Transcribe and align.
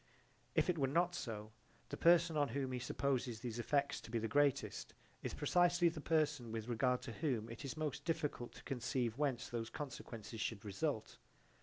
If 0.55 0.67
it 0.67 0.79
were 0.79 0.87
not 0.87 1.13
so, 1.13 1.51
the 1.89 1.95
person 1.95 2.35
on 2.35 2.47
whom 2.49 2.71
he 2.71 2.79
supposes 2.79 3.39
these 3.39 3.59
effects 3.59 4.01
to 4.01 4.09
be 4.09 4.17
the 4.17 4.27
greatest 4.27 4.95
is 5.21 5.35
precisely 5.35 5.89
the 5.89 6.01
person 6.01 6.51
with 6.51 6.67
regard 6.67 7.03
to 7.03 7.11
whom 7.11 7.47
it 7.51 7.63
is 7.63 7.77
most 7.77 8.03
difficult 8.03 8.51
to 8.53 8.63
conceive 8.63 9.19
whence 9.19 9.47
those 9.47 9.69
consequences 9.69 10.41
should 10.41 10.65
result. 10.65 11.17